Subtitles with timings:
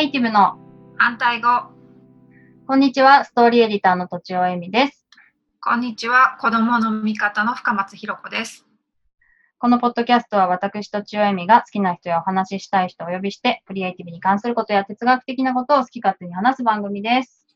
[0.00, 0.56] エイティブの
[0.96, 1.48] 反対語。
[2.66, 5.06] こんにちは、ストーリーエディターのとちおえみです。
[5.62, 6.38] こんにちは。
[6.40, 8.66] 子供の味方の深松ひろ子です。
[9.58, 17.46] このポッドキャストは私とちおえみが好きな人やお話ししたい人をお呼びして、クリエイティブに関することや哲学的なことを好き勝手に話す番組です。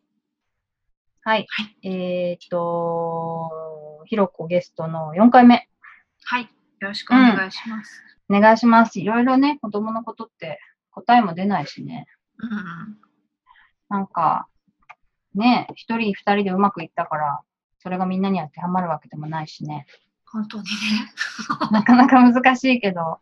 [1.23, 1.47] はい。
[1.49, 5.67] はいえーっと、ひろこゲストの4回目。
[6.25, 6.43] はい。
[6.43, 6.49] よ
[6.89, 8.03] ろしくお願いします。
[8.29, 9.01] お願いします。
[9.01, 10.59] いろいろね、子供のことって
[10.91, 12.07] 答えも出ないしね。
[12.39, 12.99] うん。
[13.89, 14.49] なんか、
[15.35, 17.41] ね、一人二人でうまくいったから、
[17.79, 19.87] それがみんなに当てはまるわけでもないしね。
[20.27, 20.69] 本当にね。
[21.71, 23.19] なかなか難しいけど。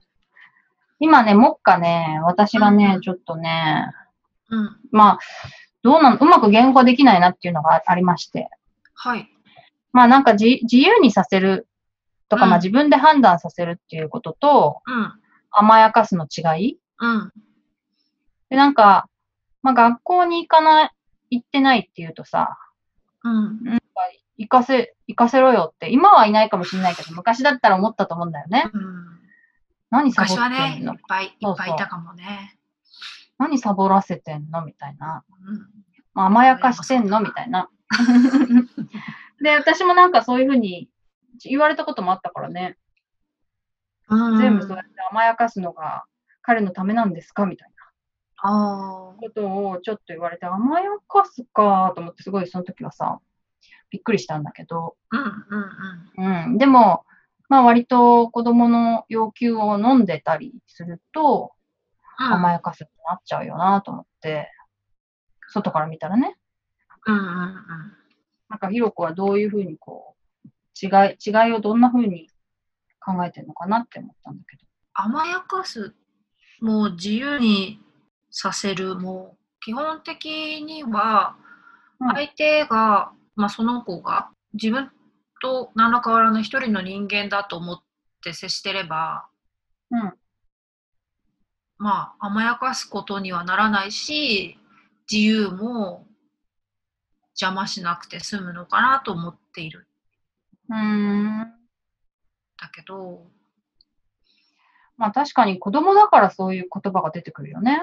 [0.99, 3.87] 今ね、もっかね、私がね、ちょっとね、
[4.51, 4.77] うん。
[4.93, 5.19] まあ、
[5.83, 8.49] どうなの、うまく言語化できないなっていうのがありまして。
[8.95, 9.29] はい。
[9.93, 11.69] まあなんか自自由にさせる
[12.29, 15.13] とか、うんまあ自分で判断させるっていうことと、うん。
[15.51, 17.33] 甘やかすの違いうん。
[18.53, 19.09] で、なんか、
[19.63, 20.91] まあ学校に行かない、
[21.31, 22.59] 行ってないっていうとさ、
[23.25, 23.81] うん。
[24.37, 28.71] 行かせ、行かせろよって、今はいないかもしれないけど、昔だったら思ったと思うんだよね。
[28.75, 29.21] うん。
[29.89, 32.59] 何サボって昔はね、んのいっぱいいそうそうっぱいいたかもね。
[33.39, 34.67] 何サボらせてんの？
[34.67, 35.25] みたいな。
[35.47, 35.59] うん。
[36.13, 37.21] まあ、甘やかしてんの？
[37.21, 37.71] みたいな。
[39.41, 40.91] で、私もなんかそういうふうに
[41.43, 42.77] 言われたこともあったからね。
[44.09, 46.05] うん、全部そうやって甘やかすのが
[46.43, 47.47] 彼のためなんですか？
[47.47, 47.72] みたい
[48.45, 53.21] あなことをちょっと言われて、甘やかすかと思ってすごいその時はさ、
[53.91, 54.97] びっくりしたんだけど。
[55.11, 55.17] あ。
[55.17, 55.23] うん
[56.19, 56.51] うんうん。
[56.53, 56.59] うん。
[56.59, 57.05] でも、
[57.49, 61.63] まあ割と子供の要求を飲んでたりすると、うん
[62.25, 64.49] 甘やかすってなっちゃうよなと思って、
[65.49, 66.37] 外から見たらね。
[67.07, 67.55] うんうんうん。
[68.49, 70.49] なんか、ひろこはどういうふうにこう、
[70.81, 72.29] 違い、違いをどんなふうに
[73.01, 74.63] 考えてるのかなって思ったんだけど。
[74.95, 75.95] 甘やかす、
[76.61, 77.81] もう自由に
[78.33, 81.37] させる、もう基本的には
[82.01, 84.91] うん相手が、まあその子が自分
[85.41, 87.83] と何ら変わらぬ一人の人間だと思っ
[88.25, 89.27] て接してれば、
[89.91, 90.13] うん。
[91.79, 94.59] まあ甘やかすことにはならないし、
[95.11, 96.07] 自由も
[97.41, 99.87] 邪魔しなくて済むのかなと思っている
[100.69, 100.75] う。
[100.75, 101.39] ん
[102.61, 103.27] だけど、
[104.97, 107.81] まあ確かに子供だからそういう言葉が出てくるよね。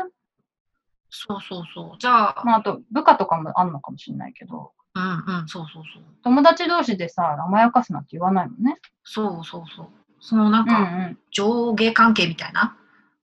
[1.09, 1.97] そうそうそう。
[1.99, 5.03] じゃあ、まああと部下とかもあんのかもしれないけど、うん
[5.41, 6.03] うん、そうそうそう。
[6.23, 8.77] 友達同士でさ、甘やかすなんて言わないもんね。
[9.03, 9.87] そうそうそう。
[10.19, 11.17] そのなんうんうか、ん。
[11.31, 12.77] 上下関係みたいな。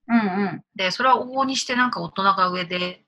[0.08, 0.22] うんう
[0.56, 0.64] ん。
[0.74, 3.04] で、それは往々にしてなんか大人が上で、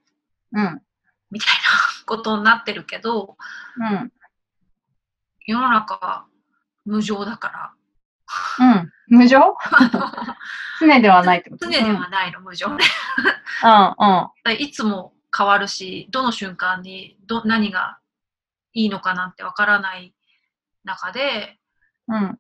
[0.53, 0.83] うん。
[1.31, 3.37] みたいな ことになってるけど、
[3.77, 4.12] うん。
[5.47, 6.27] 世の中
[6.84, 7.75] 無常だか
[8.59, 8.67] ら。
[8.67, 8.93] うん。
[9.09, 9.57] 無常
[10.81, 11.67] 常ではないってこと？
[11.67, 12.85] 常ではないの、無常ね。
[13.65, 14.51] うん。
[14.51, 14.61] うん。
[14.61, 17.99] いつも変わるし、どの瞬間にど何が
[18.73, 20.15] いいのかなんてわからない
[20.85, 21.59] 中で、
[22.07, 22.39] うん。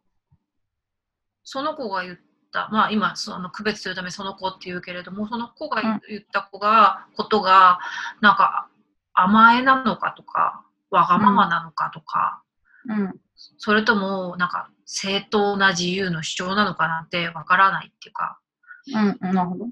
[1.44, 2.18] その子が言っ
[2.52, 7.78] た、まあ今その区別するためその子って言うけれども、その子が言った子が、ことが、
[8.20, 8.68] なんか
[9.14, 12.42] 甘えなのかとか、わがままなのかとか、
[12.88, 13.20] うん。
[13.58, 18.38] それともなんか正当な自由の主張なのかなんてわからないっていうか、
[18.86, 19.34] うん。
[19.34, 19.66] なるほど。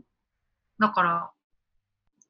[0.78, 1.31] だから、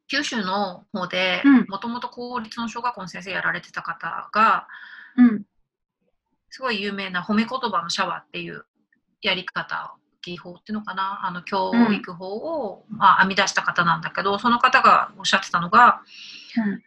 [0.08, 4.68] 九州の方でうん、もともと公立の小学校の先生やられてた方が、
[5.16, 5.42] うん。
[6.48, 8.64] すごい有名な褒め言葉のシャワーっていう
[9.20, 16.02] やり方、技法っていうのかな、あの教育法を、まあ、編み出した方なんだけど、その方がおっしゃってたのが、
[16.56, 16.82] うん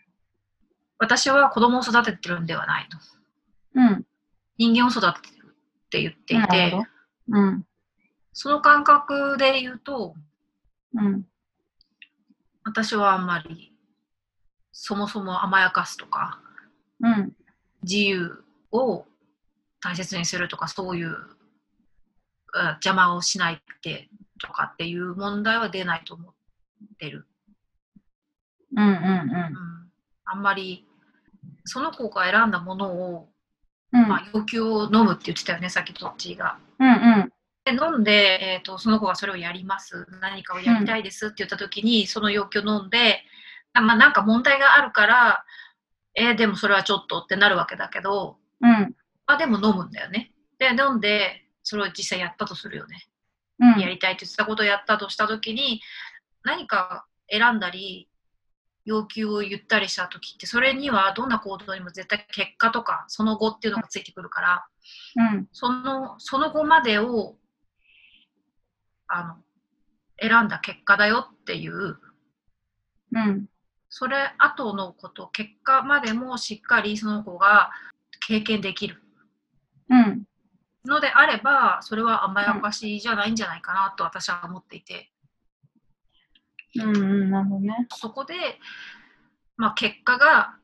[1.02, 2.98] 私は子供を育ててるんではないと。
[3.76, 4.06] うん。
[4.58, 5.39] 人間を育ててる
[5.90, 6.88] って言っていて。
[7.30, 7.66] うん。
[8.32, 10.14] その感覚で言うと、
[10.94, 11.26] うん。
[12.64, 13.74] 私はあんまり
[14.72, 16.40] そもそも甘やかすとか、
[17.02, 17.34] うん。
[17.82, 19.06] 自由を
[19.82, 21.16] 大切にするとか、そういう、うん
[22.82, 24.10] 邪魔をしないって
[24.40, 26.34] とかっていう問題は出ないと思っ
[26.98, 27.28] てる。
[28.76, 28.88] うん。
[28.88, 28.94] うん。
[28.94, 29.92] うん、
[30.26, 30.88] あんまり、
[31.66, 33.30] その子が選んだものを、うん。
[33.92, 36.58] まあ、要求を飲むって言ってたよね、さっきどっちが。
[36.80, 36.88] うん。
[36.88, 37.34] うん。
[37.66, 43.24] で飲んで、えーと、その子がそれをやります、何かをやりたいですって言った時に、その要求を飲んで、
[43.74, 45.46] あまあ、なんか問題があるから、
[46.16, 48.96] えーでもそれはちょっとってなるわけだけど、うん。
[49.26, 50.32] まあでも飲むんだよね。
[50.58, 53.08] で、飲んで、それを実際やったとするよね。
[53.60, 53.80] うん。
[53.80, 55.82] やりたいって言ってたことをやったとしたときに、
[56.44, 58.09] 何か選んだり、
[58.86, 64.66] 要求を言ったりしたときって、それにはどんな行動にも絶対結果とか、その後っていうのがついてくるから、
[65.16, 65.48] うん。
[65.52, 67.36] その、その後までを、
[69.08, 69.36] あの、
[70.22, 71.98] 選んだ結果だよっていう
[73.12, 73.48] うん。
[73.90, 77.72] それ後のこと結果までもしっかりその子が
[78.28, 79.02] 経験できる
[79.90, 80.24] うん。
[80.86, 85.12] のであればそれは甘やかしじゃないんじゃないかなと私は思っていて
[86.76, 87.88] うんうん、なるほどね。
[87.96, 88.34] そこで、
[89.58, 90.56] まあ、結果が、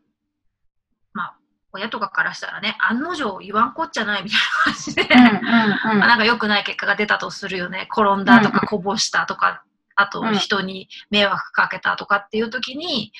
[1.14, 1.38] まあ、
[1.74, 9.64] 親とかからしたらね案の定言わんこっちゃないみたいな感じで、うんうんまあなんか良くない結果が出たとするよね転んだとうんかこぼしたとか、
[9.96, 13.12] あとうん人に迷惑かけたとかっていう時に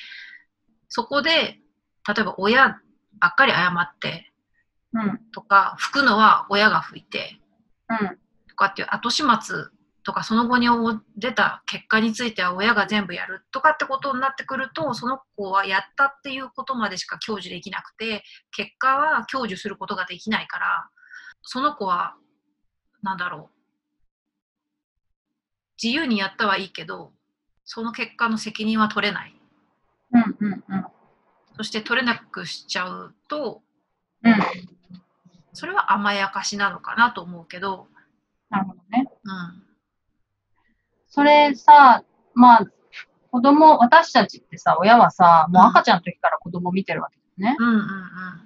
[0.88, 1.58] そこで
[2.08, 2.78] 例えば親
[3.20, 4.32] ばっかり謝って
[4.92, 5.00] うん。
[5.02, 5.18] うん。
[5.32, 7.38] とか吹くのは親が吹いて
[7.88, 8.18] うん。
[8.48, 9.64] とかっていう後始末
[10.06, 10.68] とかその後に
[11.16, 18.22] 出た結果については親が全部やるとかってことになってくるとその子はやったっていうことまでしか享受できなくて
[18.52, 20.88] 結果は享受することができないから
[21.42, 22.14] その子は
[23.02, 23.56] なんだろう
[25.82, 27.10] 自由にやったはいいけど
[27.64, 29.34] その結果の責任は取れない
[30.12, 30.86] うんうんうん。
[31.56, 33.62] そして取れなくしちゃうと
[34.22, 34.34] うん。
[35.52, 37.88] それは甘やかしなのかなと思うけど、
[38.50, 39.08] なるほどね。
[39.24, 39.65] うん、
[41.16, 42.04] それさ、
[42.34, 42.66] まあ、
[43.30, 47.56] 子供、私たちってさ、親はさ、もう赤ちゃんの時から子供見てるわけだよね。
[47.58, 47.86] うんうんうん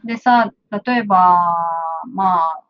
[0.05, 0.53] でさ、
[0.87, 1.55] 例えば、
[2.07, 2.63] まあ、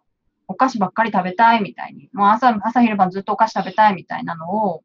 [0.48, 4.82] お菓子ばっかり食べたいみたいに、もう朝、朝昼晩ずっとお菓子食べたいみたいなのを、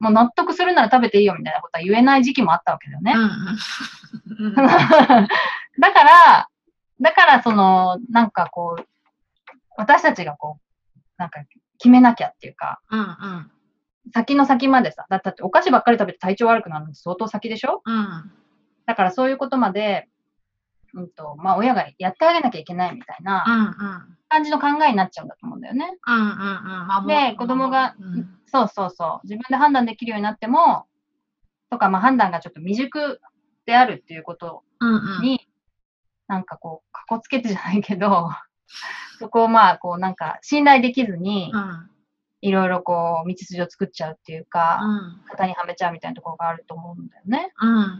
[0.00, 3.12] もう納得するなら食べていいよみたいなことは言えない時期もあったわけだよね。
[3.14, 4.54] うんうんうん
[5.78, 6.48] だから、
[7.00, 8.84] だからその、なんかこう、
[9.76, 11.40] 私たちがこう、なんか
[11.78, 13.50] 決めなきゃっていうか、うんうん
[14.12, 17.82] 先の先までさ、だだってお菓子ばっかり食べて体調悪くなるのって相当先でしょ？
[17.84, 18.32] うん。
[18.86, 20.08] だからそういうことまで、
[20.94, 23.44] うんと、まあ親がやってあげなきゃいけないみたいな
[24.28, 25.96] 感じの考えになっちゃうんだと思うんだよね。
[26.06, 27.06] うんうんうん。
[27.06, 28.38] で、子供が、うん。
[28.46, 30.86] そうそうそう、自分で判断できるようになっても、
[31.70, 33.20] とか、まあ判断がちょっと未熟
[33.66, 35.22] であるっていうことうんうん。
[35.22, 35.46] に、
[36.28, 38.30] なんかこう、かこつけてじゃないけど、
[39.18, 41.90] そこをまあ、こうなんか信頼できずにう、ん
[42.40, 47.52] いろいろこう、道筋を作っちゃうっていうか、うん型にはめちゃうみたいなところがあると思うんだよね。
[47.60, 47.94] うんうん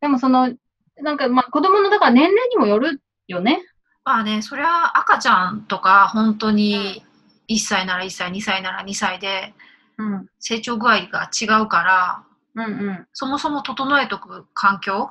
[0.00, 0.52] でもその、
[1.00, 3.62] なんかまあ子供のだから年齢にもよるよね。
[4.04, 7.04] まあねそれは赤ちゃんとか本当に
[7.48, 9.54] 1歳なら1歳2歳なら2歳で
[9.96, 10.26] うん。
[10.40, 12.24] 成長具合が違うから
[12.54, 13.06] うんうん。
[13.12, 15.10] そもそも整えとく環境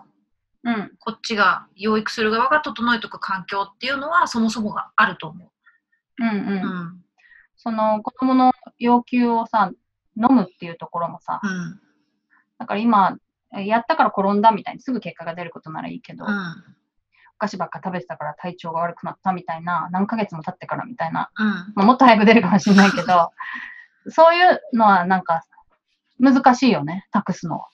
[0.63, 0.91] うん。
[0.99, 5.51] こっちが養育する側が整えとく環境っていうのはそもそもがあると思
[6.19, 6.35] うんうん。
[6.35, 6.51] う。
[6.51, 7.00] うん
[7.63, 9.71] その子供の要求をさ、
[10.17, 11.79] 飲むっていうところもさ、うん
[12.57, 13.17] だから今、
[13.57, 16.35] えやったから転んだみたいにすぐ結果が出ることならいいけど、おうん
[17.39, 23.31] 菓子ばっか食べてたから体調が悪くなったみたいな、何ヶ月も経ってからみたいな、うんまあ、もっと早く出るかもしれないけど、
[24.09, 25.43] そういうのはなんか
[26.19, 27.67] 難しいよね、託すのは。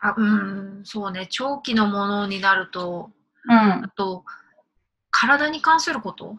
[0.00, 3.12] あうんそうね長期のものになると
[3.44, 3.88] うんあ。
[3.94, 4.24] と
[5.12, 6.38] 体に関すること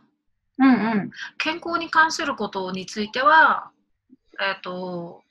[0.60, 1.12] うんうん。
[1.38, 3.72] 健康に関することについては、
[4.40, 5.24] えっと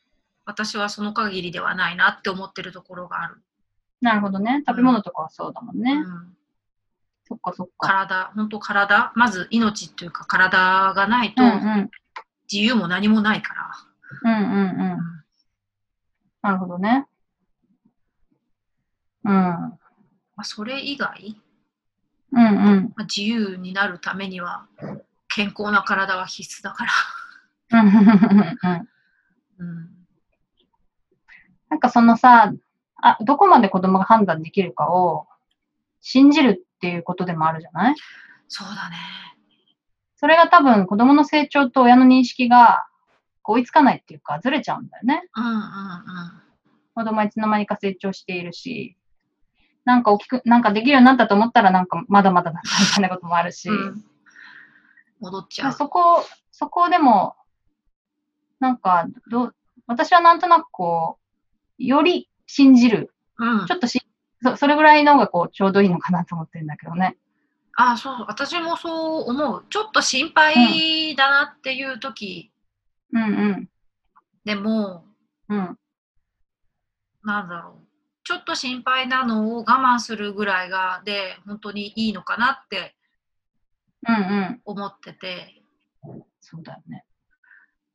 [0.44, 3.42] 私はその限りではないなって思ってるところがある。
[4.00, 4.62] なるほどね。
[4.66, 5.92] 食べ物とかはそうだもんね。
[5.92, 6.36] うん、
[7.28, 7.88] そっかそっか。
[7.88, 11.90] 体、本当体、まず命っていうか体がないとうんうん。
[12.52, 13.70] 自由も何もないから。
[14.24, 14.98] うんうんうん。
[16.42, 17.06] なるほどね。
[19.24, 19.32] うん。
[19.32, 19.78] ま
[20.36, 21.40] あ、それ以外、
[22.32, 22.92] うんうん。
[22.96, 24.66] まあ、自由になるためには
[25.34, 26.92] 健康な体は必須だから。
[27.70, 27.82] う
[29.64, 29.88] ん
[31.68, 32.52] なんかそのさ、
[32.96, 35.26] あ、どこまで子供が判断できるかを
[36.02, 37.94] 信じるっていうことでもあるじゃない？
[38.46, 38.96] そうだね。
[40.16, 42.86] それが多分子供の成長と親の認識が
[43.42, 45.22] 追いつかないっていうかずれちゃうんだよね。
[45.34, 45.62] うんうんうん。
[46.94, 48.96] 子供はいつの間にか成長しているし、
[49.86, 54.04] なんか大きく、なんかできるようになったと思ったらなんかまだまだだったみたいなこともあるし、うん
[55.22, 55.72] 戻っちゃう。
[55.72, 57.36] そこ、そこでも、
[58.58, 59.54] なんかどう、
[59.86, 61.18] 私はなんとなくこ
[61.78, 63.14] う、より信じる。
[63.38, 64.02] うんちょっとし、
[64.42, 67.16] そそれぐらいの方がこう、ちょうどいいのかなと思ってるんだけどね。
[67.76, 69.64] あそう、私もそう思う。
[69.70, 72.50] ちょっと心配だなっていう時
[73.12, 73.68] うんうん。
[74.44, 75.04] でも、
[75.48, 75.78] うん。
[77.22, 77.86] なんだろう。
[78.24, 82.94] ちょっと心配なのを我慢するぐらいが、で、本当にいいのかなって
[84.08, 84.60] うんうん。
[84.64, 85.62] 思ってて、
[86.40, 87.04] そうだよね。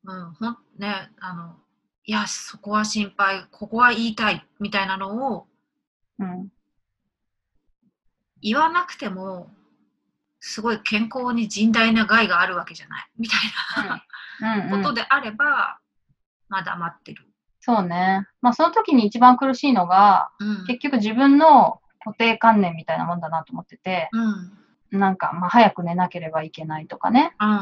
[0.04, 1.56] うん、ほん、ね、あの、
[2.04, 5.46] いや、そこは心配、ここは言いたい、みたいなのを
[6.18, 6.48] うん。
[8.40, 9.50] 言わなくても、
[10.40, 13.40] すごい健康に甚大な害があるわけじゃない、みたい
[13.84, 14.04] な
[14.40, 14.82] うんうん。
[14.82, 15.80] ことであれば、
[16.48, 17.26] まあ黙ってる。
[17.60, 18.26] そうね。
[18.40, 20.66] まあその時に一番苦しいのが、うん。
[20.66, 24.52] 結局自分の固定観念みたいなもんだなと思ってて、うん。
[24.90, 27.34] なんかまあ早く寝なければいけないとかね。
[27.40, 27.48] うん。
[27.48, 27.58] うん。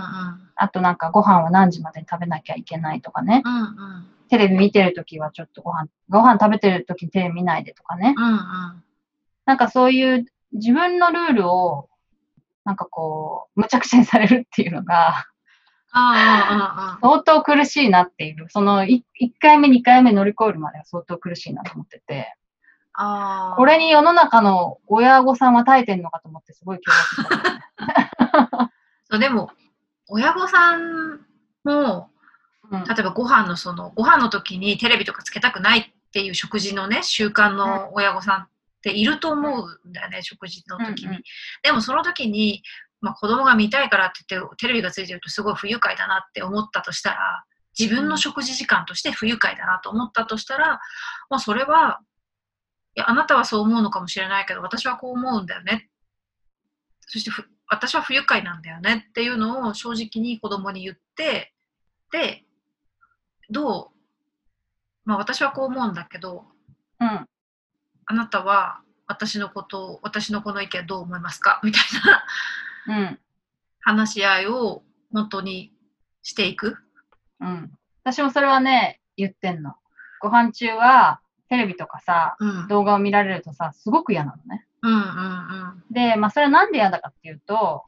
[0.54, 3.42] あとなんかご飯は何時までに食べなきゃいけないとかね。
[3.44, 3.60] うん。
[3.62, 4.06] うん。
[4.28, 8.14] テレビ見てる時はちょっとご飯、ご飯食べてる時にテレビ見ないでとかね。
[8.16, 8.24] うん。
[8.32, 8.38] うん。
[9.44, 11.88] なんかそういう自分のルールを、
[12.64, 15.26] なんかこう、無茶苦茶にされるっていうのが、
[15.92, 19.02] ああ、相当苦しいなっていう、その1
[19.40, 22.34] 回目、2回目乗り越えるまでは相当苦しいなと思ってて、
[22.96, 23.56] ああ。
[23.56, 28.72] これに世の中の親御さんは耐えてんのかと思ってすごい驚愕したんだよね。
[29.10, 29.50] そうでも、
[30.08, 31.20] 親御さん
[31.64, 32.10] も、
[32.70, 38.48] うん例えばご飯のその、ご飯の時にテレビとかつけたくないっていう食事のね、習慣の親御さんっ
[38.82, 41.06] ていると思うんだよね、食事の時に。
[41.06, 41.22] うんうん
[41.62, 42.62] でもその時に、
[43.00, 47.44] まあ、子供が見たいからって言ってテレビがついてるとすごい不愉快だなって思ったとしたら、
[47.78, 50.80] 自分の食事時間として不愉快だなと思ったとしたら、
[51.28, 52.00] まあ、それは、
[52.96, 55.90] いや、あなたはそう思うのかもしれないけど、私はこう思うんだよね。
[57.02, 61.52] そしてふ、私は不愉快なんだよねっていうのを正直に子供に言って、
[62.10, 62.44] で、
[63.50, 63.98] どう、
[65.04, 66.46] まあ私はこう思うんだけど、
[67.00, 67.28] うん。
[68.06, 71.60] あなたは私のことを、私のこの意見どう思いますか？
[71.62, 71.82] みたい
[72.88, 73.18] なうん。
[73.80, 75.72] 話し合いを本当に
[76.22, 76.78] していく。
[77.40, 77.72] うん。
[78.02, 79.74] 私もそれはね、言ってんの。
[80.20, 82.68] ご飯中はテレビとかさ、うん。
[82.68, 84.66] 動画を見られるとさ、すごく嫌なのね。
[84.82, 87.84] うんうんで、まあそれはなんで嫌だかっていうと、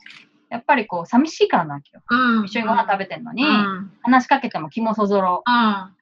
[0.50, 2.03] やっぱりこう、寂しいからなわけよ。
[2.09, 2.38] うん。
[2.38, 2.45] うん。
[2.47, 3.50] 一緒にご飯食べてんのに、うん。
[3.50, 3.93] うん。
[4.03, 5.43] 話しかけても気もそぞろ。
[5.47, 5.95] うん。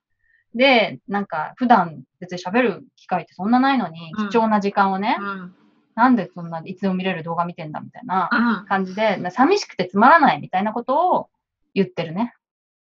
[0.56, 5.54] で、なんか普段別に喋る機会ってそんなないのに、うん貴重な時間をね、うん。
[5.94, 8.66] なんでそんないつでも見れる動画見てんだみたいなうん。
[8.66, 11.28] 感じで、な寂しくてつまらないみたいなことを
[11.74, 12.34] 言ってるね。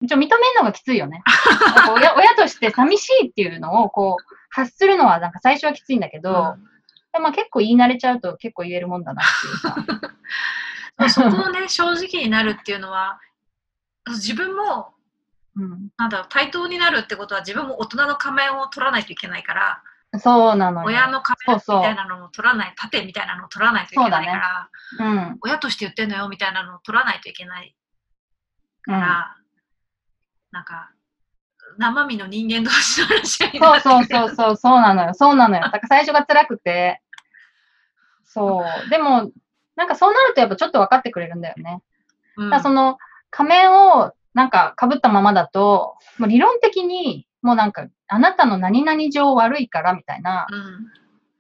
[0.02, 1.23] 一応認めるのがきついよね。
[1.95, 6.57] 親親として寂しいっていうのをこう発するのはなんか最初はきついんだけど、
[7.12, 9.76] でまあ、結構言い慣れちゃうと結構言えるもんだなっていうさ。
[10.99, 13.21] うん、そこをね、正直になるっていうのは、
[14.09, 14.95] 自分も、
[15.57, 19.83] うん、なんだろう、対等になるってことは自分も大人の仮面を取らないといけないから、
[20.19, 20.87] そうなのよ。
[20.87, 25.38] 親の仮面みたいなのを取らない、盾みたいなのを取らないといけないから、うん。
[25.42, 27.76] 親として言ってんのよみたいなのを取らないといけない
[28.88, 29.37] うんから、
[30.50, 30.90] なんか、
[31.79, 35.15] 生身の人間同士の話にそうそうそうそう、そうなのよ。
[35.15, 35.62] そうなのよ。
[35.62, 37.00] だから最初が辛くて。
[38.25, 38.91] そう。
[38.91, 39.33] でも、
[39.77, 41.83] なんかそうなるとやっぱちょっと分かってくれるんだよね。
[42.37, 42.99] うんだその
[43.31, 50.87] 仮面をなんか被ったままだと、もう理論的にもうなんかあなたの何々上悪いからみたいなうん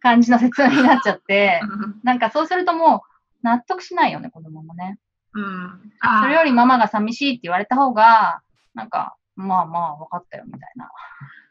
[0.00, 3.00] 感じの説明になっちゃって、うんなんかそうするともう
[3.42, 4.98] 納得しないよね、子供もね。
[5.34, 8.40] うんあそれよりママが寂しいって言われた方が、
[8.74, 10.90] なんか、まあまあ分かったよみたいな。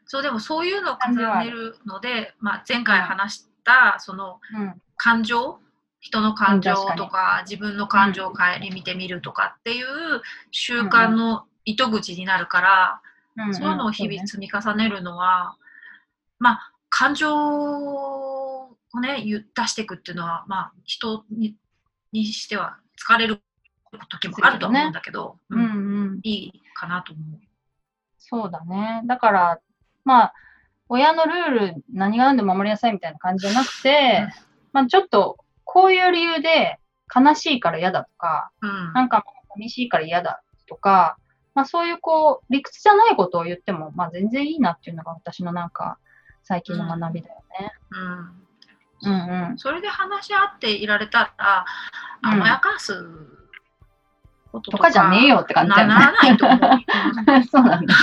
[0.06, 4.82] そうでもそういうのを重ねるので、まあ、前回話したそのうん。
[5.02, 5.58] 感情
[6.00, 8.42] 人の感情とか自分の感情を顧
[8.72, 9.86] みてみるとかっていう
[10.50, 13.10] 習慣の糸口になるから、うん
[13.54, 15.56] そういうのを日々積み重ねるのは、
[16.38, 21.54] まあ感情をね出していくっていうのは、まあ、人に
[22.12, 23.40] にしては疲れる
[24.10, 26.20] 時もあると思うんだけど、うんうんうん。
[26.22, 27.40] いいかなと思う。
[28.30, 29.02] そうだね。
[29.06, 29.60] だから、
[30.04, 30.34] まあ、
[30.88, 34.26] 親のルール何が何でも守りなさいみたいな感じじゃなくて、
[34.72, 36.78] まあちょっと、こういう理由で
[37.14, 41.16] 悲しいから嫌だとか、うんなんか寂しいから嫌だとか、
[41.54, 45.98] まあそういうこう、理屈じゃないことを言っても、まあ全然いいなっていうのが私のなんか、
[46.42, 47.72] 最近の学びだよね。
[49.02, 49.58] うんうんうん。
[49.58, 51.64] それで話し合っていられたら、
[52.22, 52.92] うん甘やかす
[54.50, 57.44] こととかじゃねえよって感じだよねなならないと思う。
[57.50, 57.94] そうなんだ。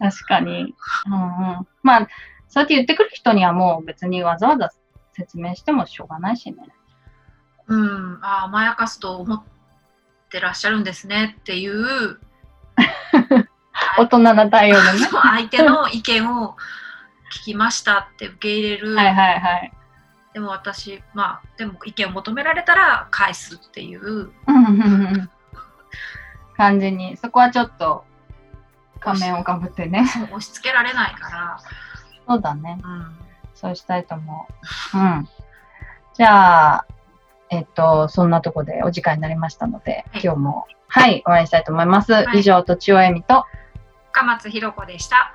[0.00, 0.74] 確かに。
[1.06, 1.66] うんうん。
[1.82, 2.08] まあ、
[2.48, 4.70] そうやって言ってくる人にはもう別にわざわざ
[5.12, 6.56] 説明してもしょうがないしね。
[7.68, 9.42] うん、あ甘やかすと思っ
[10.30, 12.20] てらっしゃるんですねっていう
[13.98, 14.98] 大人な対応でね。
[15.10, 16.56] 相手の意見を
[17.32, 19.72] 聞きましたって受け入れる、はいはいはい。
[20.36, 24.32] でも私まあでも意見を求められたら返すっていう
[26.58, 28.04] 感じに、そこはちょっと
[29.00, 30.02] 仮面をかぶってね。
[30.02, 31.58] 押し付けられないか
[32.28, 32.78] そうだね。
[32.82, 33.16] ら、うん、
[33.54, 34.46] そうしたいと思
[34.94, 34.98] う。
[34.98, 35.28] うん。
[36.12, 36.86] じゃあ、
[37.48, 42.12] えっと、そんなとこでお時間になりましたので、はい今日も、はい、終わりにしたいと思います。
[42.12, 43.46] い以上、とちおえみと、
[44.12, 45.34] 深松ひろ子でした。